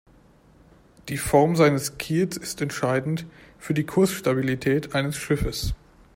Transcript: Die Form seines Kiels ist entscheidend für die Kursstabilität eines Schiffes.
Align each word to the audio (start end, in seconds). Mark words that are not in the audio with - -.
Die 1.09 1.17
Form 1.19 1.55
seines 1.55 1.99
Kiels 1.99 2.35
ist 2.35 2.59
entscheidend 2.59 3.27
für 3.59 3.75
die 3.75 3.83
Kursstabilität 3.83 4.95
eines 4.95 5.15
Schiffes. 5.15 5.75